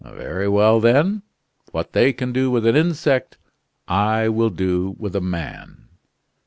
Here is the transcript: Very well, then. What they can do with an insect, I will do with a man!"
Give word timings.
Very 0.15 0.49
well, 0.49 0.79
then. 0.79 1.21
What 1.73 1.93
they 1.93 2.11
can 2.11 2.33
do 2.33 2.49
with 2.49 2.65
an 2.65 2.75
insect, 2.75 3.37
I 3.87 4.29
will 4.29 4.49
do 4.49 4.95
with 4.97 5.15
a 5.15 5.21
man!" 5.21 5.89